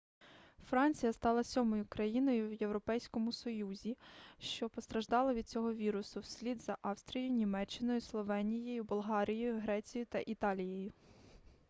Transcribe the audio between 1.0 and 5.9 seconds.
стала сьомою країною в європейському союзі що постраждала від цього